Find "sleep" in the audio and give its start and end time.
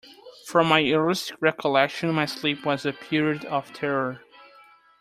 2.25-2.65